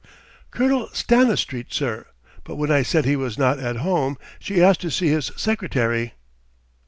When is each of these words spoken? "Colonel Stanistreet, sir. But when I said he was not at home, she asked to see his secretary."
"Colonel 0.49 0.87
Stanistreet, 0.93 1.71
sir. 1.71 2.07
But 2.43 2.55
when 2.55 2.71
I 2.71 2.81
said 2.81 3.05
he 3.05 3.15
was 3.15 3.37
not 3.37 3.59
at 3.59 3.75
home, 3.75 4.17
she 4.39 4.59
asked 4.63 4.81
to 4.81 4.89
see 4.89 5.09
his 5.09 5.31
secretary." 5.35 6.13